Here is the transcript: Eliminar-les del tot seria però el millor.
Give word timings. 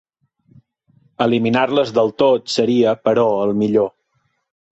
Eliminar-les 1.25 1.91
del 1.99 2.09
tot 2.23 2.49
seria 2.55 2.97
però 3.09 3.27
el 3.45 3.55
millor. 3.63 3.93